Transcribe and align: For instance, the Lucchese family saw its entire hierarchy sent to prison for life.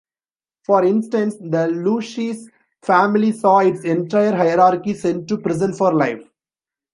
For 0.63 0.83
instance, 0.83 1.35
the 1.39 1.67
Lucchese 1.67 2.49
family 2.81 3.31
saw 3.33 3.59
its 3.59 3.81
entire 3.83 4.35
hierarchy 4.35 4.95
sent 4.95 5.27
to 5.27 5.37
prison 5.37 5.73
for 5.73 5.93
life. 5.93 6.27